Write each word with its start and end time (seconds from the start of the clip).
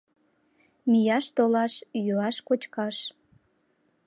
Мияш-толаш, 0.89 1.73
йӱаш-кочкаш 2.05 2.97